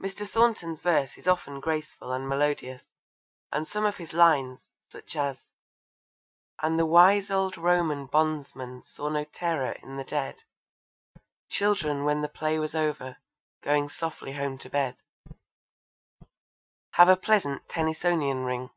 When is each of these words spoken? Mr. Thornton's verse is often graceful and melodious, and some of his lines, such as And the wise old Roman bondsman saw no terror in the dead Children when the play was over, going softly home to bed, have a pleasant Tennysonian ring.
Mr. 0.00 0.26
Thornton's 0.26 0.80
verse 0.80 1.18
is 1.18 1.28
often 1.28 1.60
graceful 1.60 2.10
and 2.10 2.26
melodious, 2.26 2.80
and 3.52 3.68
some 3.68 3.84
of 3.84 3.98
his 3.98 4.14
lines, 4.14 4.60
such 4.88 5.14
as 5.14 5.46
And 6.62 6.78
the 6.78 6.86
wise 6.86 7.30
old 7.30 7.58
Roman 7.58 8.06
bondsman 8.06 8.80
saw 8.80 9.10
no 9.10 9.24
terror 9.24 9.72
in 9.82 9.98
the 9.98 10.04
dead 10.04 10.44
Children 11.50 12.06
when 12.06 12.22
the 12.22 12.28
play 12.30 12.58
was 12.58 12.74
over, 12.74 13.18
going 13.60 13.90
softly 13.90 14.32
home 14.32 14.56
to 14.56 14.70
bed, 14.70 14.96
have 16.92 17.10
a 17.10 17.14
pleasant 17.18 17.68
Tennysonian 17.68 18.46
ring. 18.46 18.70